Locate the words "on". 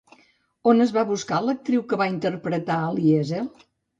0.71-0.85